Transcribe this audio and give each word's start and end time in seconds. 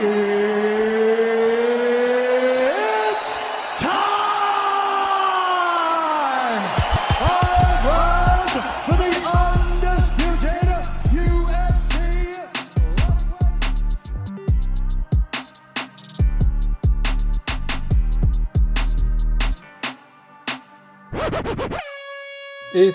Hey! 0.00 0.37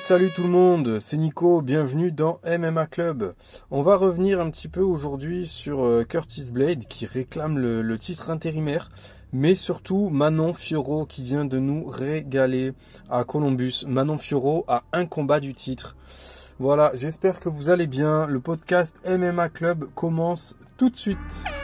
Salut 0.05 0.31
tout 0.35 0.43
le 0.43 0.49
monde, 0.49 0.99
c'est 0.99 1.15
Nico, 1.15 1.61
bienvenue 1.61 2.11
dans 2.11 2.41
MMA 2.45 2.87
Club. 2.87 3.35
On 3.71 3.83
va 3.83 3.95
revenir 3.95 4.41
un 4.41 4.49
petit 4.49 4.67
peu 4.67 4.81
aujourd'hui 4.81 5.47
sur 5.47 5.85
euh, 5.85 6.03
Curtis 6.03 6.51
Blade 6.51 6.83
qui 6.89 7.05
réclame 7.05 7.57
le, 7.57 7.97
titre 7.97 8.29
intérimaire, 8.29 8.91
mais 9.31 9.55
surtout 9.55 10.09
Manon 10.09 10.53
Fioro 10.53 11.05
qui 11.05 11.23
vient 11.23 11.45
de 11.45 11.57
nous 11.57 11.85
régaler 11.85 12.73
à 13.09 13.23
Columbus. 13.23 13.85
Manon 13.87 14.17
Fioro 14.17 14.65
a 14.67 14.83
un 14.91 15.05
combat 15.05 15.39
du 15.39 15.53
titre. 15.53 15.95
Voilà, 16.59 16.91
j'espère 16.95 17.39
que 17.39 17.47
vous 17.47 17.69
allez 17.69 17.87
bien. 17.87 18.27
Le 18.27 18.41
podcast 18.41 18.99
MMA 19.07 19.47
Club 19.47 19.85
commence 19.95 20.57
tout 20.75 20.89
de 20.89 20.97
suite. 20.97 21.62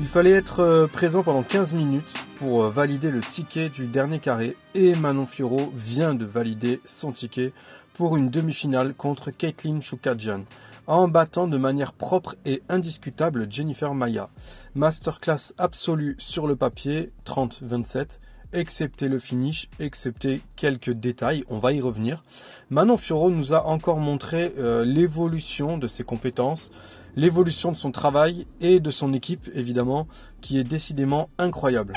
Il 0.00 0.06
fallait 0.06 0.30
être 0.30 0.60
euh, 0.60 0.86
présent 0.86 1.22
pendant 1.22 1.42
15 1.42 1.74
minutes 1.74 2.14
pour 2.36 2.64
euh, 2.64 2.70
valider 2.70 3.10
le 3.10 3.20
ticket 3.20 3.68
du 3.68 3.86
dernier 3.86 4.18
carré 4.18 4.56
et 4.74 4.94
Manon 4.94 5.26
Fioro 5.26 5.70
vient 5.74 6.14
de 6.14 6.24
valider 6.24 6.80
son 6.86 7.12
ticket 7.12 7.52
pour 7.92 8.16
une 8.16 8.30
demi-finale 8.30 8.94
contre 8.94 9.30
Caitlin 9.30 9.82
Chukadjian 9.82 10.46
en 10.86 11.06
battant 11.06 11.46
de 11.46 11.58
manière 11.58 11.92
propre 11.92 12.34
et 12.46 12.62
indiscutable 12.70 13.46
Jennifer 13.52 13.92
Maya. 13.92 14.30
Masterclass 14.74 15.52
absolue 15.58 16.16
sur 16.18 16.46
le 16.46 16.56
papier 16.56 17.10
30-27 17.26 18.20
excepté 18.52 19.08
le 19.08 19.18
finish, 19.18 19.68
excepté 19.78 20.40
quelques 20.56 20.90
détails, 20.90 21.44
on 21.48 21.58
va 21.58 21.72
y 21.72 21.80
revenir. 21.80 22.22
Manon 22.70 22.96
Fioro 22.96 23.30
nous 23.30 23.52
a 23.52 23.66
encore 23.66 23.98
montré 23.98 24.52
euh, 24.58 24.84
l'évolution 24.84 25.78
de 25.78 25.86
ses 25.86 26.04
compétences, 26.04 26.70
l'évolution 27.16 27.70
de 27.70 27.76
son 27.76 27.92
travail 27.92 28.46
et 28.60 28.80
de 28.80 28.90
son 28.90 29.12
équipe 29.12 29.50
évidemment, 29.54 30.06
qui 30.40 30.58
est 30.58 30.64
décidément 30.64 31.28
incroyable. 31.38 31.92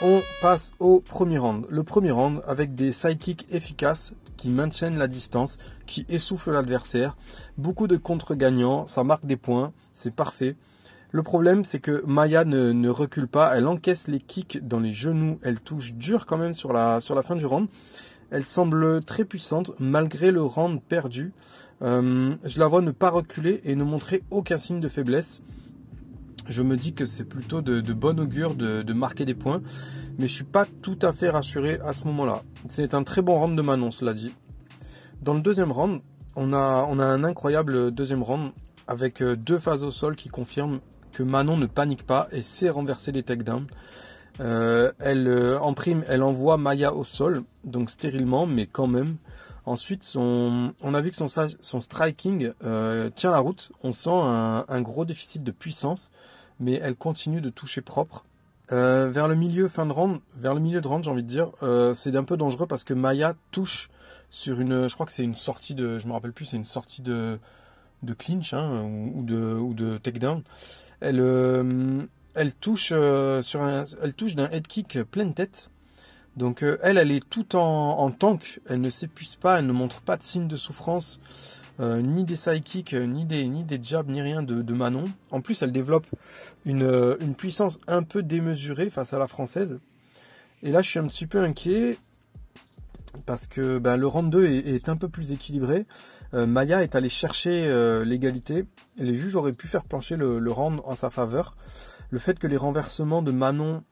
On 0.00 0.20
passe 0.40 0.74
au 0.78 1.00
premier 1.00 1.38
round. 1.38 1.66
Le 1.68 1.82
premier 1.82 2.12
round 2.12 2.40
avec 2.46 2.74
des 2.74 2.92
sidekicks 2.92 3.46
efficaces 3.50 4.14
qui 4.36 4.48
maintiennent 4.48 4.96
la 4.96 5.08
distance, 5.08 5.58
qui 5.86 6.06
essoufflent 6.08 6.52
l'adversaire. 6.52 7.16
Beaucoup 7.56 7.88
de 7.88 7.96
contre-gagnants, 7.96 8.86
ça 8.86 9.02
marque 9.02 9.26
des 9.26 9.36
points, 9.36 9.72
c'est 9.92 10.14
parfait. 10.14 10.54
Le 11.10 11.22
problème, 11.22 11.64
c'est 11.64 11.80
que 11.80 12.04
Maya 12.06 12.44
ne, 12.44 12.88
recule 12.88 13.28
pas, 13.28 13.56
elle 13.56 13.66
encaisse 13.66 14.08
les 14.08 14.20
kicks 14.20 14.60
dans 14.62 14.78
les 14.78 14.92
genoux, 14.92 15.38
elle 15.42 15.58
touche 15.58 15.94
dur 15.94 16.26
quand 16.26 16.36
même 16.36 16.54
sur 16.54 16.72
la, 16.72 17.00
sur 17.00 17.14
la 17.14 17.22
fin 17.22 17.34
du 17.34 17.46
round. 17.46 17.68
Elle 18.30 18.44
semble 18.44 19.02
très 19.02 19.24
puissante 19.24 19.72
malgré 19.78 20.30
le 20.30 20.42
round 20.42 20.80
perdu. 20.82 21.32
Euh, 21.82 22.34
je 22.44 22.58
la 22.58 22.66
vois 22.66 22.82
ne 22.82 22.90
pas 22.90 23.10
reculer 23.10 23.60
et 23.64 23.76
ne 23.76 23.84
montrer 23.84 24.22
aucun 24.30 24.58
signe 24.58 24.80
de 24.80 24.88
faiblesse. 24.88 25.42
Je 26.48 26.62
me 26.62 26.76
dis 26.76 26.94
que 26.94 27.04
c'est 27.04 27.24
plutôt 27.24 27.60
de, 27.60 27.80
bon 27.92 28.18
augure 28.18 28.54
de, 28.54 28.92
marquer 28.92 29.24
des 29.24 29.34
points, 29.34 29.60
mais 30.18 30.26
je 30.28 30.32
suis 30.32 30.44
pas 30.44 30.66
tout 30.82 30.98
à 31.02 31.12
fait 31.12 31.28
rassuré 31.28 31.78
à 31.84 31.92
ce 31.92 32.04
moment-là. 32.04 32.42
C'est 32.68 32.94
un 32.94 33.04
très 33.04 33.20
bon 33.20 33.38
round 33.38 33.56
de 33.56 33.62
Manon, 33.62 33.90
cela 33.90 34.14
dit. 34.14 34.34
Dans 35.20 35.34
le 35.34 35.40
deuxième 35.40 35.72
round, 35.72 36.00
on 36.36 36.52
a, 36.52 36.86
on 36.88 36.98
a 36.98 37.04
un 37.04 37.22
incroyable 37.22 37.90
deuxième 37.90 38.22
round 38.22 38.52
avec 38.86 39.22
euh, 39.22 39.36
deux 39.36 39.58
phases 39.58 39.82
au 39.82 39.90
sol 39.90 40.16
qui 40.16 40.30
confirment 40.30 40.80
que 41.12 41.22
Manon 41.22 41.56
ne 41.56 41.66
panique 41.66 42.04
pas 42.04 42.28
et 42.32 42.42
sait 42.42 42.70
renverser 42.70 43.12
les 43.12 43.22
takedowns. 43.22 43.66
Euh, 44.40 44.92
elle, 44.98 45.26
euh, 45.28 45.58
en 45.58 45.74
prime, 45.74 46.04
elle 46.08 46.22
envoie 46.22 46.56
Maya 46.56 46.94
au 46.94 47.04
sol, 47.04 47.42
donc 47.64 47.90
stérilement, 47.90 48.46
mais 48.46 48.66
quand 48.66 48.86
même. 48.86 49.16
Ensuite, 49.68 50.14
on 50.16 50.94
a 50.94 51.00
vu 51.02 51.10
que 51.10 51.16
son, 51.18 51.80
striking 51.82 52.52
euh, 52.64 53.10
tient 53.10 53.30
la 53.30 53.38
route. 53.38 53.70
On 53.82 53.92
sent 53.92 54.08
un, 54.10 54.80
gros 54.80 55.04
déficit 55.04 55.44
de 55.44 55.50
puissance, 55.50 56.10
mais 56.58 56.80
elle 56.82 56.96
continue 56.96 57.42
de 57.42 57.50
toucher 57.50 57.82
propre. 57.82 58.24
Euh, 58.72 59.10
vers 59.10 59.28
le 59.28 59.34
milieu, 59.34 59.68
fin 59.68 59.84
de 59.84 59.92
round, 59.92 60.20
vers 60.36 60.54
le 60.54 60.60
milieu 60.60 60.80
de 60.80 60.88
round, 60.88 61.04
j'ai 61.04 61.10
envie 61.10 61.22
de 61.22 61.28
dire, 61.28 61.50
euh, 61.62 61.92
c'est 61.92 62.16
un 62.16 62.24
peu 62.24 62.38
dangereux 62.38 62.66
parce 62.66 62.82
que 62.82 62.94
Maya 62.94 63.34
touche 63.50 63.90
sur 64.30 64.58
une, 64.60 64.88
je 64.88 64.94
crois 64.94 65.04
que 65.04 65.12
c'est 65.12 65.22
une 65.22 65.34
sortie 65.34 65.74
de, 65.74 65.98
je 65.98 66.06
me 66.06 66.12
rappelle 66.14 66.32
plus, 66.32 66.46
c'est 66.46 66.56
une 66.56 66.64
sortie 66.64 67.02
de, 67.02 67.38
clinch 68.18 68.54
hein, 68.54 68.82
ou, 68.82 69.22
de, 69.22 69.98
takedown. 69.98 70.42
Elle, 71.00 72.08
elle 72.34 72.54
touche 72.54 72.94
sur 73.42 73.62
un, 73.62 73.84
elle 74.02 74.14
touche 74.14 74.34
d'un 74.34 74.48
head 74.48 74.66
kick 74.66 75.02
pleine 75.02 75.34
tête. 75.34 75.68
Donc 76.36 76.62
euh, 76.62 76.78
elle, 76.82 76.98
elle 76.98 77.10
est 77.10 77.26
tout 77.28 77.56
en, 77.56 77.98
en 77.98 78.10
tank. 78.10 78.60
Elle 78.68 78.80
ne 78.80 78.90
s'épuise 78.90 79.36
pas, 79.36 79.58
elle 79.58 79.66
ne 79.66 79.72
montre 79.72 80.00
pas 80.00 80.16
de 80.16 80.22
signe 80.22 80.48
de 80.48 80.56
souffrance, 80.56 81.20
euh, 81.80 82.00
ni 82.00 82.24
des 82.24 82.36
side 82.36 82.62
kicks, 82.62 82.94
ni 82.94 83.24
des 83.24 83.46
ni 83.46 83.64
des 83.64 83.80
jabs, 83.82 84.08
ni 84.08 84.22
rien 84.22 84.42
de, 84.42 84.72
Manon. 84.72 85.04
En 85.30 85.40
plus, 85.40 85.62
elle 85.62 85.72
développe 85.72 86.06
une, 86.64 87.16
une 87.20 87.34
puissance 87.34 87.78
un 87.86 88.02
peu 88.02 88.22
démesurée 88.22 88.90
face 88.90 89.12
à 89.12 89.18
la 89.18 89.26
française. 89.26 89.80
Et 90.62 90.70
là, 90.72 90.82
je 90.82 90.90
suis 90.90 90.98
un 90.98 91.06
petit 91.06 91.26
peu 91.26 91.40
inquiet 91.40 91.98
parce 93.26 93.46
que 93.46 93.78
ben, 93.78 93.96
le 93.96 94.06
round 94.06 94.30
2 94.30 94.46
est, 94.46 94.88
un 94.88 94.96
peu 94.96 95.08
plus 95.08 95.32
équilibré. 95.32 95.86
Euh, 96.34 96.46
Maya 96.46 96.82
est 96.82 96.94
allée 96.94 97.08
chercher 97.08 97.66
euh, 97.66 98.04
l'égalité. 98.04 98.64
Les 98.96 99.14
juges 99.14 99.36
auraient 99.36 99.52
pu 99.52 99.68
faire 99.68 99.82
plancher 99.84 100.16
le, 100.16 100.38
le, 100.38 100.52
round 100.52 100.80
en 100.84 100.94
sa 100.94 101.10
faveur. 101.10 101.54
Le 102.10 102.18
fait 102.18 102.38
que 102.38 102.46
les 102.46 102.56
renversements 102.56 103.22
de 103.22 103.32
Manon 103.32 103.82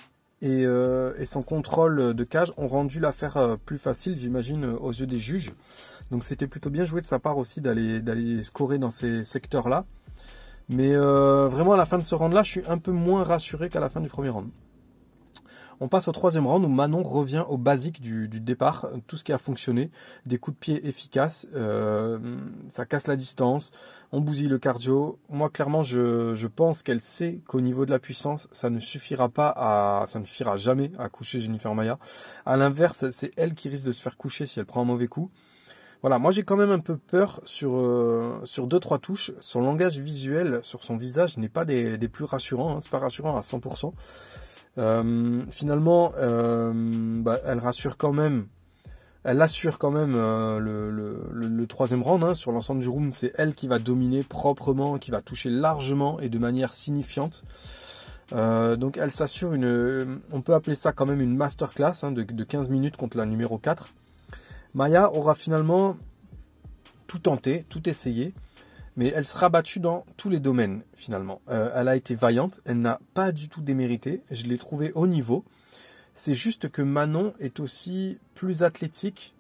et, 0.43 0.67
euh, 0.67 1.25
son 1.25 1.43
contrôle 1.43 2.15
de 2.15 2.25
cage 2.25 2.53
ont 2.57 2.69
rendu 2.69 3.01
l'affaire 3.01 3.37
euh, 3.37 3.57
plus 3.65 3.79
facile, 3.79 4.17
j'imagine, 4.17 4.65
aux 4.67 4.93
yeux 4.93 5.07
des 5.07 5.19
juges. 5.19 5.55
Donc 6.11 6.25
c'était 6.25 6.47
plutôt 6.47 6.71
bien 6.71 6.85
joué 6.85 7.01
de 7.01 7.07
sa 7.07 7.19
part 7.19 7.39
aussi 7.39 7.61
d'aller 7.61 8.01
d'aller 8.01 8.43
scorer 8.43 8.79
dans 8.79 8.91
ces 8.91 9.25
secteurs-là. 9.25 9.85
Mais 10.69 10.95
euh, 10.95 11.49
vraiment 11.49 11.73
à 11.73 11.77
la 11.77 11.87
fin 11.87 11.99
de 11.99 12.03
ce 12.03 12.15
round-là, 12.15 12.43
je 12.43 12.51
suis 12.51 12.63
un 12.69 12.79
peu 12.79 12.93
moins 12.93 13.25
rassuré 13.25 13.69
qu'à 13.69 13.81
la 13.81 13.89
fin 13.89 14.01
du 14.01 14.09
premier 14.09 14.29
round. 14.29 14.51
On 15.81 15.89
passe 15.89 16.09
au 16.09 16.13
troisième 16.13 16.47
round 16.47 16.65
où 16.65 16.69
Manon 16.69 17.03
revient 17.03 17.45
au 17.49 17.59
basique 17.59 18.01
du, 18.01 18.29
départ, 18.29 18.89
tout 19.07 19.17
ce 19.17 19.25
qui 19.25 19.33
a 19.33 19.39
fonctionné, 19.39 19.91
des 20.25 20.39
coups 20.39 20.57
de 20.57 20.61
pied 20.61 20.89
efficaces, 20.89 21.49
euh, 21.55 22.39
ça 22.71 22.87
casse 22.87 23.07
la 23.07 23.17
distance, 23.17 23.73
on 24.13 24.21
bousille 24.21 24.49
le 24.49 24.59
cardio. 24.59 25.19
Moi 25.29 25.51
clairement 25.51 25.83
je, 25.83 26.47
pense 26.47 26.83
qu'elle 26.83 27.01
sait 27.01 27.41
qu'au 27.47 27.61
niveau 27.61 27.85
de 27.85 27.91
la 27.91 27.99
puissance, 27.99 28.49
ça 28.53 28.71
ne 28.71 28.81
suffira 28.81 29.29
pas 29.29 29.53
à, 29.55 30.07
ça 30.07 30.19
ne 30.19 30.25
suffira 30.25 30.57
jamais 30.57 30.93
à 30.99 31.09
coucher 31.09 31.41
Jennifer 31.41 31.75
Maya. 31.75 31.99
À 32.47 32.57
l'inverse, 32.57 33.11
c'est 33.11 33.33
elle 33.37 33.55
qui 33.55 33.69
risque 33.69 33.85
de 33.85 33.93
se 33.93 34.01
faire 34.01 34.17
coucher 34.17 34.47
si 34.47 34.59
elle 34.59 34.67
prend 34.67 34.83
un 34.83 34.87
mauvais 34.87 35.09
coup. 35.09 35.31
Voilà, 36.01 36.19
moi 36.19 36.31
j'ai 36.31 36.45
quand 36.45 36.57
même 36.57 36.71
un 36.71 36.79
peu 36.79 36.97
peur 36.97 37.41
sur 37.45 37.77
euh, 37.77 38.41
sur 38.45 38.67
deux 38.67 38.81
trois 38.81 38.99
touches. 38.99 39.33
Son 39.41 39.61
langage 39.61 39.99
visuel 39.99 40.61
sur 40.63 40.85
son 40.85 40.97
visage 40.97 41.37
n'est 41.37 41.49
pas 41.49 41.65
des, 41.65 41.99
des 41.99 42.09
plus 42.09 42.25
rassurants. 42.25 42.77
Hein. 42.77 42.79
C'est 42.81 42.91
pas 42.91 42.99
rassurant 42.99 43.37
à 43.37 43.41
100%. 43.41 43.93
Euh, 44.79 45.43
finalement, 45.51 46.13
euh, 46.19 46.73
bah, 47.23 47.41
elle 47.47 47.59
rassure 47.59 47.97
quand 47.97 48.13
même, 48.13 48.47
elle 49.25 49.41
assure 49.41 49.79
quand 49.79 49.91
même 49.91 50.15
euh, 50.15 50.59
le, 50.61 51.67
troisième 51.67 52.03
round 52.03 52.23
hein, 52.23 52.35
sur 52.35 52.53
l'ensemble 52.53 52.81
du 52.81 52.89
room. 52.89 53.13
C'est 53.13 53.33
elle 53.37 53.55
qui 53.55 53.69
va 53.69 53.79
dominer 53.79 54.23
proprement, 54.23 54.99
qui 54.99 55.11
va 55.11 55.21
toucher 55.21 55.51
largement 55.51 56.21
et 56.21 56.29
de 56.29 56.39
manière 56.39 56.73
signifiante. 56.73 57.43
Donc 58.33 58.97
elle 58.97 59.13
s'assure 59.13 59.53
une, 59.53 60.19
on 60.33 60.41
peut 60.41 60.55
appeler 60.55 60.75
ça 60.75 60.93
quand 60.93 61.07
même 61.07 61.21
une 61.21 61.37
masterclass 61.37 61.93
hein, 62.03 62.11
de, 62.11 62.23
de 62.25 62.45
15 62.45 62.71
minutes 62.71 62.97
contre 62.97 63.17
la 63.17 63.27
numéro 63.27 63.57
4. 63.59 63.89
Maya 64.75 65.13
aura 65.13 65.35
finalement 65.35 65.97
tout 67.07 67.21
tenté, 67.21 67.65
tout 67.69 67.89
essayé 67.89 68.35
mais 68.97 69.13
elle 69.15 69.27
sera 69.27 69.49
battue 69.49 69.81
dans 69.81 70.05
tous 70.17 70.31
les 70.31 70.41
domaines 70.41 70.83
finalement. 70.95 71.41
Euh, 71.51 71.71
elle 71.75 71.89
a 71.89 71.97
été 71.97 72.15
vaillante, 72.15 72.61
elle 72.65 72.81
n'a 72.81 73.01
pas 73.15 73.33
du 73.33 73.49
tout 73.49 73.63
démérité, 73.63 74.23
je 74.31 74.47
l'ai 74.47 74.59
trouvée 74.59 74.93
au 74.95 75.07
niveau. 75.07 75.45
C'est 76.15 76.35
juste 76.35 76.71
que 76.71 76.81
Manon 76.81 77.35
est 77.41 77.61
aussi 77.61 78.19
plus 78.35 78.63
athlétique, 78.63 79.35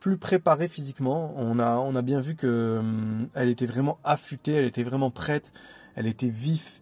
plus 0.00 0.18
préparée 0.18 0.68
physiquement. 0.68 1.32
On 1.36 1.58
a, 1.58 1.76
on 1.76 1.96
a 1.96 2.02
bien 2.02 2.20
vu 2.20 2.36
que 2.36 2.76
hum, 2.78 3.28
était 3.36 3.66
vraiment 3.66 3.98
affûtée, 4.04 4.52
elle 4.52 4.66
était 4.66 4.82
vraiment 4.82 5.10
prête, 5.10 5.52
elle 5.96 6.06
était 6.06 6.28
vif. 6.28 6.80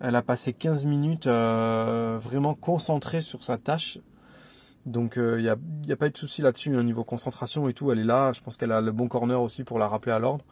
Elle 0.00 0.14
a 0.14 0.22
passé 0.22 0.52
15 0.52 0.86
minutes 0.86 1.26
euh, 1.26 2.18
vraiment 2.22 2.54
concentrée 2.54 3.20
sur 3.20 3.44
sa 3.44 3.58
tâche. 3.58 3.98
Donc 4.86 5.14
il 5.16 5.22
euh, 5.22 5.40
n'y 5.42 5.48
a, 5.48 5.56
y 5.86 5.92
a, 5.92 5.96
pas 5.96 6.08
de 6.08 6.16
souci 6.16 6.40
là-dessus, 6.40 6.74
au 6.74 6.78
hein, 6.78 6.84
niveau 6.84 7.04
concentration 7.04 7.68
et 7.68 7.74
tout, 7.74 7.92
elle 7.92 7.98
est 7.98 8.04
là. 8.04 8.32
Je 8.32 8.40
pense 8.40 8.56
qu'elle 8.56 8.72
a 8.72 8.80
le 8.80 8.92
bon 8.92 9.08
corner 9.08 9.42
aussi 9.42 9.64
pour 9.64 9.78
la 9.78 9.88
rappeler 9.88 10.12
à 10.12 10.18
l'ordre. 10.18 10.44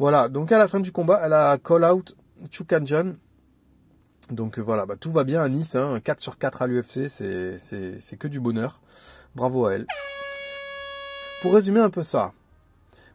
Voilà, 0.00 0.30
donc 0.30 0.50
à 0.50 0.56
la 0.56 0.66
fin 0.66 0.80
du 0.80 0.92
combat, 0.92 1.20
elle 1.22 1.34
a 1.34 1.58
call 1.58 1.84
out 1.84 2.16
Chukanjan. 2.50 3.12
Donc 4.30 4.58
euh, 4.58 4.62
voilà, 4.62 4.86
bah, 4.86 4.94
tout 4.98 5.12
va 5.12 5.24
bien 5.24 5.42
à 5.42 5.48
Nice, 5.50 5.76
hein, 5.76 6.00
4 6.02 6.20
sur 6.20 6.38
4 6.38 6.62
à 6.62 6.66
l'UFC, 6.66 7.06
c'est 7.06 8.16
que 8.18 8.26
du 8.26 8.40
bonheur. 8.40 8.80
Bravo 9.34 9.66
à 9.66 9.74
elle. 9.74 9.86
Pour 11.42 11.52
résumer 11.52 11.80
un 11.80 11.90
peu 11.90 12.02
ça, 12.02 12.32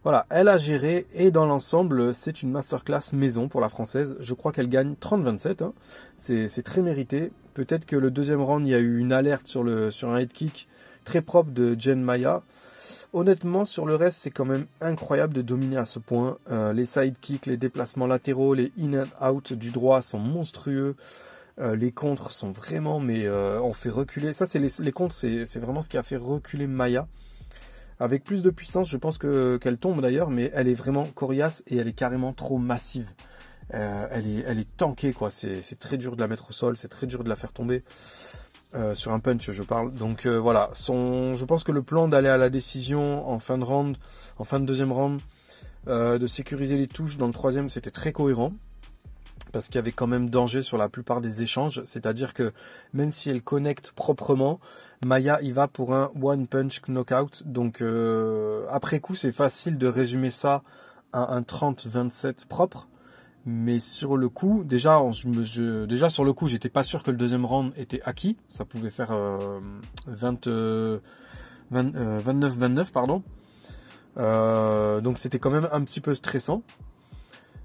Voilà, 0.04 0.28
elle 0.30 0.48
a 0.48 0.60
géré 0.60 1.08
et 1.16 1.32
dans 1.32 1.48
l'ensemble, 1.48 2.14
c'est 2.14 2.44
une 2.44 2.52
masterclass 2.52 3.14
maison 3.14 3.48
pour 3.48 3.62
la 3.62 3.70
française. 3.70 4.16
Je 4.20 4.36
crois 4.36 4.52
qu'elle 4.52 4.70
gagne 4.70 4.94
30-27. 4.94 5.64
Hein. 5.64 5.74
C'est 6.18 6.64
très 6.64 6.84
mérité. 6.84 7.32
Peut-être 7.56 7.88
que 7.88 7.96
le 7.96 8.12
deuxième 8.12 8.44
round, 8.44 8.68
il 8.68 8.70
y 8.70 8.76
a 8.76 8.80
eu 8.80 9.00
une 9.00 9.12
alerte 9.12 9.48
sur, 9.48 9.66
sur 9.92 10.10
un 10.12 10.20
head 10.20 10.32
kick 10.32 10.68
très 11.04 11.24
propre 11.24 11.50
de 11.50 11.76
Jen 11.80 12.00
Maya. 12.00 12.44
Honnêtement, 13.16 13.64
sur 13.64 13.86
le 13.86 13.96
reste, 13.96 14.18
c'est 14.20 14.30
quand 14.30 14.44
même 14.44 14.66
incroyable 14.82 15.34
de 15.34 15.42
dominer 15.42 15.78
à 15.78 15.86
ce 15.86 16.00
point. 16.00 16.38
Euh, 16.52 16.74
les 16.74 16.86
side 16.86 17.18
kicks, 17.22 17.46
les 17.46 17.56
déplacements 17.56 18.08
latéraux, 18.08 18.54
les 18.54 18.74
in 18.78 19.04
and 19.04 19.26
out 19.26 19.54
du 19.54 19.72
droit 19.72 20.02
sont 20.02 20.20
monstrueux. 20.20 20.98
Euh, 21.62 21.78
les 21.78 21.94
contres 21.94 22.32
sont 22.32 22.52
vraiment, 22.52 23.00
mais 23.00 23.26
euh, 23.26 23.62
on 23.62 23.72
fait 23.72 23.90
reculer. 23.90 24.34
Ça, 24.34 24.46
c'est 24.46 24.60
les, 24.60 24.92
contres, 24.92 25.16
c'est 25.16 25.60
vraiment 25.60 25.82
ce 25.82 25.88
qui 25.88 25.96
a 25.98 26.04
fait 26.04 26.18
reculer 26.18 26.68
Maya. 26.68 27.08
Avec 28.02 28.26
plus 28.26 28.44
de 28.44 28.50
puissance, 28.50 28.90
je 28.90 28.98
pense 28.98 29.18
que 29.18 29.56
qu'elle 29.56 29.80
tombe 29.80 30.02
d'ailleurs, 30.02 30.30
mais 30.30 30.52
elle 30.54 30.68
est 30.68 30.74
vraiment 30.74 31.06
coriace 31.06 31.64
et 31.68 31.78
elle 31.78 31.88
est 31.88 31.94
carrément 31.94 32.34
trop 32.34 32.58
massive. 32.58 33.12
Elle 33.70 34.28
est, 34.28 34.44
elle 34.46 34.60
est 34.60 34.76
tankée 34.76 35.14
quoi. 35.14 35.30
C'est 35.32 35.80
très 35.80 35.96
dur 35.96 36.18
de 36.18 36.22
la 36.22 36.28
mettre 36.28 36.50
au 36.50 36.54
sol, 36.54 36.76
c'est 36.76 36.90
très 36.90 37.08
dur 37.08 37.24
de 37.24 37.30
la 37.30 37.38
faire 37.38 37.54
tomber. 37.54 37.82
Sur 38.94 39.12
un 39.12 39.20
punch, 39.20 39.52
je 39.52 39.64
parle. 39.64 39.94
Donc 39.94 40.28
voilà, 40.28 40.70
son, 40.74 41.36
je 41.36 41.46
pense 41.46 41.64
que 41.64 41.72
le 41.72 41.82
plan 41.82 42.08
d'aller 42.08 42.30
à 42.30 42.38
la 42.38 42.50
décision 42.50 43.30
en 43.30 43.40
fin 43.40 43.58
de 43.58 43.64
round, 43.64 43.98
en 44.38 44.44
fin 44.44 44.60
de 44.60 44.66
deuxième 44.66 44.92
round, 44.92 45.22
de 45.88 46.28
sécuriser 46.28 46.78
les 46.78 46.88
touches 46.88 47.18
dans 47.18 47.28
le 47.28 47.34
troisième, 47.34 47.70
c'était 47.70 47.92
très 47.92 48.12
cohérent 48.12 48.52
parce 49.56 49.68
qu'il 49.68 49.76
y 49.76 49.80
avait 49.80 49.94
quand 49.94 50.08
même 50.08 50.30
danger 50.30 50.64
sur 50.64 50.78
la 50.78 50.90
plupart 50.90 51.22
des 51.22 51.42
échanges. 51.42 51.82
C'est-à-dire 51.86 52.34
que 52.34 52.52
même 52.92 53.10
si 53.10 53.30
elle 53.30 53.42
connecte 53.42 53.94
proprement, 53.94 54.60
Maya 55.06 55.42
y 55.42 55.54
va 55.54 55.70
pour 55.70 55.94
un 55.94 56.12
one 56.22 56.46
punch 56.46 56.82
knockout. 56.90 57.44
Donc 57.46 57.82
euh, 57.82 58.66
après 58.70 59.00
coup, 59.00 59.16
c'est 59.16 59.32
facile 59.32 59.78
de 59.78 59.88
résumer 59.88 60.30
ça 60.30 60.62
à 61.14 61.34
un 61.34 61.40
30-27 61.40 62.48
propre. 62.48 62.90
Mais 63.46 63.80
sur 63.80 64.18
le 64.18 64.28
coup, 64.28 64.64
déjà, 64.64 65.00
je, 65.12 65.86
déjà 65.86 66.10
sur 66.10 66.26
le 66.26 66.34
coup, 66.34 66.48
j'étais 66.48 66.70
pas 66.70 66.84
sûr 66.84 67.04
que 67.04 67.12
le 67.12 67.18
deuxième 67.18 67.46
round 67.46 67.72
était 67.78 68.02
acquis. 68.04 68.38
Ça 68.50 68.66
pouvait 68.66 68.90
faire 68.90 69.16
20, 70.08 70.48
29-29, 71.72 72.92
pardon. 72.92 73.24
Euh, 74.18 75.02
donc 75.02 75.18
c'était 75.18 75.40
quand 75.40 75.52
même 75.52 75.68
un 75.72 75.82
petit 75.84 76.02
peu 76.02 76.16
stressant. 76.16 76.64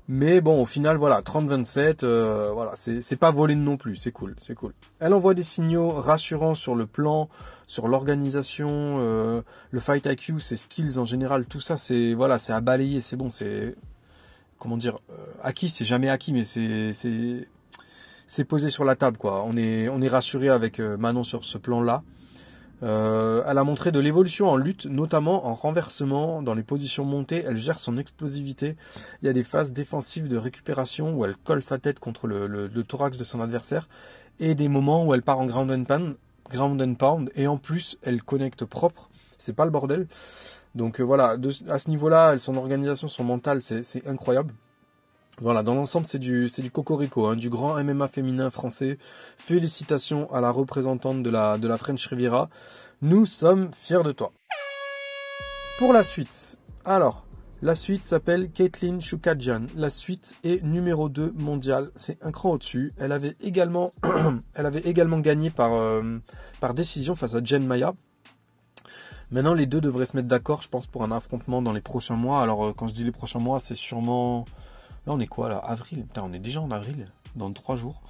Mais 0.09 0.41
bon, 0.41 0.61
au 0.61 0.67
final, 0.67 0.97
voilà, 0.97 1.21
30-27, 1.23 2.01
euh, 2.03 2.51
voilà, 2.53 2.73
c'est 2.75 3.17
pas 3.17 3.31
volé 3.31 3.55
non 3.55 3.77
plus, 3.77 3.95
c'est 3.95 4.11
cool, 4.11 4.35
c'est 4.39 4.57
cool. 4.57 4.73
Elle 4.99 5.15
envoie 5.15 5.35
des 5.35 5.45
signaux 5.45 5.89
rassurants 5.91 6.55
sur 6.55 6.75
le 6.75 6.87
plan, 6.87 7.29
sur 7.69 7.87
l'organisation, 7.87 8.69
euh, 8.69 9.43
le 9.71 9.79
fight 9.79 10.07
IQ, 10.07 10.41
ses 10.41 10.57
skills 10.57 10.99
en 10.99 11.05
général, 11.05 11.45
tout 11.45 11.61
ça, 11.61 11.77
c'est 11.77 12.15
voilà, 12.15 12.39
c'est 12.39 12.53
à 12.53 12.61
balayer, 12.61 13.01
c'est 13.01 13.15
bon, 13.15 13.31
c'est 13.31 13.77
comment 14.61 14.77
dire, 14.77 15.01
euh, 15.11 15.15
acquis, 15.43 15.69
c'est 15.69 15.85
jamais 15.85 16.09
acquis, 16.09 16.33
mais 16.33 16.45
c'est 16.45 16.93
c'est 18.27 18.45
posé 18.45 18.71
sur 18.71 18.85
la 18.85 18.95
table, 18.95 19.17
quoi. 19.17 19.43
On 19.45 19.57
est 19.57 19.89
on 19.89 19.99
rassuré 20.09 20.49
avec 20.49 20.79
Manon 20.79 21.25
sur 21.25 21.45
ce 21.45 21.59
plan-là. 21.59 22.05
Euh, 22.83 23.43
elle 23.47 23.59
a 23.59 23.65
montré 23.65 23.93
de 23.93 24.01
l'évolution 24.01 24.49
en 24.49 24.57
lutte, 24.57 24.87
notamment 24.87 25.47
en 25.47 25.55
renversement, 25.55 26.43
dans 26.43 26.55
les 26.55 26.63
positions 26.63 27.05
montées. 27.05 27.45
Elle 27.47 27.57
gère 27.57 27.79
son 27.79 27.99
explosivité. 27.99 28.77
Il 29.23 29.27
y 29.27 29.29
a 29.29 29.33
des 29.33 29.45
phases 29.45 29.73
défensives 29.73 30.29
de 30.29 30.37
récupération 30.37 31.15
où 31.15 31.25
elle 31.25 31.37
colle 31.37 31.63
sa 31.63 31.79
tête 31.79 32.01
contre 32.01 32.27
le, 32.27 32.69
thorax 32.85 33.19
de 33.19 33.25
son 33.25 33.41
adversaire 33.41 33.89
et 34.39 34.55
des 34.55 34.69
moments 34.69 35.05
où 35.07 35.15
elle 35.15 35.23
part 35.23 35.39
en 35.39 35.47
ground 35.47 35.71
and 35.71 36.15
ground 36.51 36.83
and 36.83 36.95
pound 36.95 37.31
et 37.37 37.47
en 37.47 37.59
plus 37.59 37.99
elle 38.03 38.23
connecte 38.23 38.65
propre. 38.65 39.10
C'est 39.41 39.55
pas 39.55 39.65
le 39.65 39.71
bordel. 39.71 40.07
Donc 40.75 41.01
euh, 41.01 41.03
voilà, 41.03 41.37
à 41.69 41.79
ce 41.79 41.91
niveau-là, 41.91 42.39
son 42.39 42.57
organisation, 42.57 43.09
son 43.09 43.25
mental, 43.25 43.61
c'est 43.63 44.07
incroyable. 44.07 44.55
Voilà, 45.41 45.63
dans 45.63 45.75
l'ensemble, 45.75 46.07
c'est 46.07 46.19
du, 46.19 46.51
du 46.59 46.71
cocorico, 46.71 47.27
hein, 47.27 47.35
du 47.35 47.49
grand 47.49 47.83
MMA 47.83 48.09
féminin 48.09 48.51
français. 48.51 48.99
Félicitations 49.39 50.33
à 50.35 50.41
la 50.41 50.51
représentante 50.51 51.23
de 51.23 51.31
la, 51.31 51.77
French 51.79 52.07
Riviera. 52.07 52.51
Nous 53.01 53.25
sommes 53.25 53.71
fiers 53.73 54.03
de 54.05 54.13
toi. 54.13 54.33
Pour 55.79 55.95
la 55.95 56.03
suite, 56.03 56.59
alors, 56.85 57.25
la 57.63 57.75
suite 57.75 58.05
s'appelle 58.05 58.51
Caitlin 58.51 59.01
Chukadjian. 59.01 59.63
La 59.77 59.89
suite 59.89 60.37
est 60.45 60.63
numéro 60.63 61.09
2 61.09 61.33
mondiale. 61.39 61.91
C'est 61.97 62.23
un 62.23 62.33
cran 62.33 62.53
au-dessus. 62.53 62.93
Elle 62.99 63.13
avait 63.13 63.35
également, 63.41 63.93
elle 64.55 64.67
avait 64.67 64.81
également 64.81 65.21
gagné 65.21 65.49
par, 65.49 65.73
euh, 65.73 66.19
par 66.61 66.75
décision 66.75 67.15
face 67.15 67.35
à 67.35 67.43
Jen 67.43 67.67
Maya. 67.67 67.95
Maintenant, 69.31 69.55
les 69.55 69.67
deux 69.67 69.81
devraient 69.81 70.07
se 70.07 70.17
mettre 70.17 70.29
d'accord, 70.29 70.63
je 70.63 70.69
pense, 70.69 70.87
pour 70.87 71.05
un 71.05 71.13
affrontement 71.13 71.63
dans 71.63 71.73
les 71.73 71.81
prochains 71.81 72.17
mois. 72.17 72.43
Alors, 72.43 72.67
euh, 72.67 72.73
quand 72.73 72.89
je 72.89 72.95
dis 72.95 73.05
les 73.05 73.13
prochains 73.13 73.39
mois, 73.39 73.61
c'est 73.61 73.77
sûrement 73.77 74.45
Là, 75.07 75.15
on 75.15 75.21
est 75.21 75.27
quoi 75.27 75.49
là 75.49 75.59
Avril? 75.59 76.05
Putain, 76.05 76.23
on 76.25 76.33
est 76.33 76.39
déjà 76.39 76.61
en 76.61 76.71
avril, 76.71 77.11
dans 77.37 77.51
trois 77.53 77.77
jours. 77.77 78.03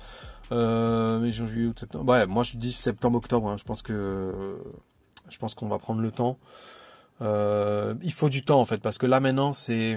Euh, 0.53 1.21
mais 1.21 1.31
juillet, 1.31 1.69
août, 1.69 1.79
septembre. 1.79 2.11
Ouais, 2.11 2.27
moi 2.27 2.43
je 2.43 2.57
dis 2.57 2.73
septembre, 2.73 3.19
octobre. 3.19 3.49
Hein. 3.49 3.57
Je 3.57 3.65
pense 3.65 3.83
que 3.83 4.59
je 5.29 5.39
pense 5.39 5.55
qu'on 5.55 5.69
va 5.69 5.79
prendre 5.79 6.01
le 6.01 6.11
temps. 6.11 6.39
Euh, 7.23 7.95
il 8.03 8.13
faut 8.13 8.29
du 8.29 8.45
temps 8.45 8.61
en 8.61 8.65
fait, 8.65 8.79
parce 8.79 8.99
que 8.99 9.07
là 9.07 9.21
maintenant 9.21 9.53
c'est, 9.53 9.97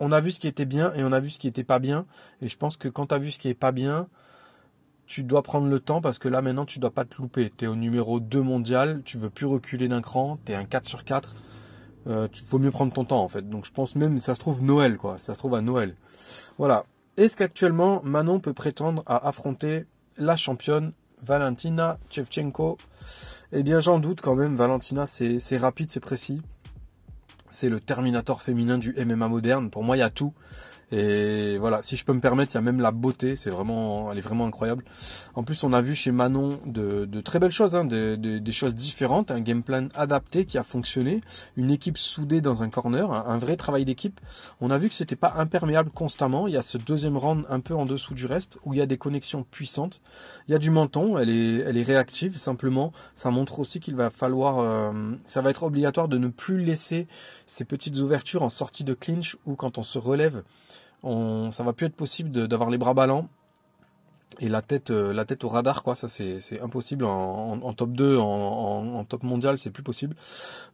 on 0.00 0.12
a 0.12 0.20
vu 0.20 0.32
ce 0.32 0.40
qui 0.40 0.48
était 0.48 0.64
bien 0.64 0.92
et 0.94 1.04
on 1.04 1.12
a 1.12 1.20
vu 1.20 1.30
ce 1.30 1.38
qui 1.38 1.48
était 1.48 1.64
pas 1.64 1.78
bien. 1.78 2.06
Et 2.42 2.48
je 2.48 2.56
pense 2.58 2.76
que 2.76 2.88
quand 2.88 3.06
tu 3.06 3.14
as 3.14 3.18
vu 3.18 3.30
ce 3.30 3.38
qui 3.38 3.48
est 3.48 3.54
pas 3.54 3.72
bien, 3.72 4.08
tu 5.06 5.24
dois 5.24 5.42
prendre 5.42 5.68
le 5.68 5.80
temps 5.80 6.00
parce 6.00 6.18
que 6.18 6.28
là 6.28 6.42
maintenant 6.42 6.64
tu 6.64 6.78
dois 6.78 6.90
pas 6.90 7.04
te 7.04 7.16
louper. 7.16 7.52
Tu 7.56 7.64
es 7.64 7.68
au 7.68 7.76
numéro 7.76 8.20
2 8.20 8.40
mondial, 8.42 9.02
tu 9.04 9.18
veux 9.18 9.30
plus 9.30 9.46
reculer 9.46 9.88
d'un 9.88 10.02
cran, 10.02 10.38
tu 10.44 10.52
es 10.52 10.54
un 10.54 10.64
4 10.64 10.86
sur 10.86 11.04
4 11.04 11.34
il 12.06 12.12
euh, 12.12 12.28
faut 12.44 12.58
mieux 12.58 12.70
prendre 12.70 12.92
ton 12.92 13.04
temps 13.04 13.22
en 13.22 13.28
fait. 13.28 13.48
Donc 13.48 13.64
je 13.64 13.72
pense 13.72 13.96
même, 13.96 14.18
ça 14.18 14.34
se 14.34 14.40
trouve 14.40 14.62
Noël 14.62 14.96
quoi, 14.96 15.18
ça 15.18 15.34
se 15.34 15.38
trouve 15.38 15.54
à 15.54 15.60
Noël. 15.60 15.96
Voilà. 16.58 16.84
Est-ce 17.16 17.36
qu'actuellement 17.36 18.02
Manon 18.02 18.40
peut 18.40 18.52
prétendre 18.52 19.02
à 19.06 19.26
affronter 19.26 19.86
la 20.16 20.36
championne 20.36 20.92
Valentina 21.22 21.98
Shevchenko? 22.10 22.76
Eh 23.52 23.62
bien 23.62 23.80
j'en 23.80 23.98
doute 23.98 24.20
quand 24.20 24.34
même, 24.34 24.56
Valentina 24.56 25.06
c'est 25.06 25.56
rapide, 25.56 25.90
c'est 25.90 26.00
précis. 26.00 26.42
C'est 27.50 27.68
le 27.68 27.78
Terminator 27.78 28.42
féminin 28.42 28.78
du 28.78 28.94
MMA 28.98 29.28
moderne. 29.28 29.70
Pour 29.70 29.84
moi 29.84 29.96
il 29.96 30.00
y 30.00 30.02
a 30.02 30.10
tout. 30.10 30.34
Et 30.96 31.58
voilà, 31.58 31.82
si 31.82 31.96
je 31.96 32.04
peux 32.04 32.12
me 32.12 32.20
permettre, 32.20 32.52
il 32.52 32.54
y 32.54 32.58
a 32.58 32.60
même 32.60 32.80
la 32.80 32.92
beauté, 32.92 33.34
c'est 33.34 33.50
vraiment, 33.50 34.12
elle 34.12 34.18
est 34.18 34.20
vraiment 34.20 34.46
incroyable. 34.46 34.84
En 35.34 35.42
plus, 35.42 35.64
on 35.64 35.72
a 35.72 35.80
vu 35.80 35.96
chez 35.96 36.12
Manon 36.12 36.60
de, 36.66 37.20
très 37.20 37.40
belles 37.40 37.50
choses, 37.50 37.74
hein, 37.74 37.84
des 37.84 38.52
choses 38.52 38.76
différentes, 38.76 39.32
un 39.32 39.40
game 39.40 39.64
plan 39.64 39.88
adapté 39.96 40.44
qui 40.46 40.56
a 40.56 40.62
fonctionné, 40.62 41.20
une 41.56 41.72
équipe 41.72 41.98
soudée 41.98 42.40
dans 42.40 42.62
un 42.62 42.70
corner, 42.70 43.10
un, 43.10 43.38
vrai 43.38 43.56
travail 43.56 43.84
d'équipe. 43.84 44.20
On 44.60 44.70
a 44.70 44.78
vu 44.78 44.88
que 44.88 44.94
c'était 44.94 45.16
pas 45.16 45.34
imperméable 45.36 45.90
constamment. 45.90 46.46
Il 46.46 46.54
y 46.54 46.56
a 46.56 46.62
ce 46.62 46.78
deuxième 46.78 47.16
round 47.16 47.44
un 47.48 47.58
peu 47.58 47.74
en 47.74 47.86
dessous 47.86 48.14
du 48.14 48.26
reste 48.26 48.58
où 48.64 48.72
il 48.72 48.78
y 48.78 48.82
a 48.82 48.86
des 48.86 48.96
connexions 48.96 49.44
puissantes. 49.50 50.00
Il 50.46 50.52
y 50.52 50.54
a 50.54 50.58
du 50.58 50.70
menton, 50.70 51.18
elle 51.18 51.30
est, 51.30 51.56
elle 51.66 51.76
est 51.76 51.82
réactive 51.82 52.38
simplement. 52.38 52.92
Ça 53.16 53.32
montre 53.32 53.58
aussi 53.58 53.80
qu'il 53.80 53.96
va 53.96 54.10
falloir, 54.10 54.60
euh, 54.60 54.92
ça 55.24 55.40
va 55.40 55.50
être 55.50 55.64
obligatoire 55.64 56.06
de 56.06 56.18
ne 56.18 56.28
plus 56.28 56.60
laisser 56.60 57.08
ces 57.46 57.64
petites 57.64 57.96
ouvertures 57.96 58.44
en 58.44 58.48
sortie 58.48 58.84
de 58.84 58.94
clinch 58.94 59.36
ou 59.44 59.56
quand 59.56 59.76
on 59.76 59.82
se 59.82 59.98
relève 59.98 60.44
ça 61.50 61.62
va 61.62 61.72
plus 61.72 61.86
être 61.86 61.96
possible 61.96 62.30
d'avoir 62.48 62.70
les 62.70 62.78
bras 62.78 62.94
ballants 62.94 63.28
et 64.40 64.48
la 64.48 64.62
tête, 64.62 64.90
euh, 64.90 65.24
au 65.42 65.48
radar, 65.48 65.82
quoi. 65.82 65.94
Ça, 65.94 66.08
c'est 66.08 66.60
impossible 66.60 67.04
en, 67.04 67.72
top 67.72 67.92
2, 67.92 68.18
en, 68.18 69.04
top 69.04 69.22
mondial, 69.22 69.58
c'est 69.58 69.70
plus 69.70 69.82
possible. 69.82 70.16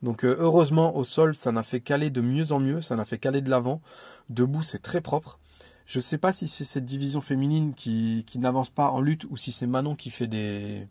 Donc, 0.03 0.25
euh, 0.25 0.37
heureusement, 0.39 0.97
au 0.97 1.05
sol, 1.05 1.35
ça 1.35 1.53
n'a 1.53 1.63
fait 1.63 1.81
caler 1.81 2.11
de 2.11 2.21
mieux 2.21 2.53
en 2.53 2.61
mieux, 2.61 2.81
ça 2.81 2.97
n'a 2.97 3.05
fait 3.05 3.19
caler 3.19 3.41
de 3.43 3.51
l'avant. 3.51 3.81
Debout, 4.29 4.63
c'est 4.63 4.83
très 4.83 5.01
propre. 5.01 5.39
Je 5.87 6.01
sais 6.01 6.19
pas 6.19 6.33
si 6.33 6.47
c'est 6.47 6.65
cette 6.65 6.85
division 6.85 7.21
féminine 7.21 7.75
qui, 7.75 8.25
n'avance 8.37 8.71
pas 8.71 8.91
en 8.91 9.01
lutte 9.01 9.27
ou 9.29 9.37
si 9.37 9.53
c'est 9.53 9.67
Manon 9.67 9.97
qui 9.97 10.11
fait 10.11 10.29
des, 10.29 10.87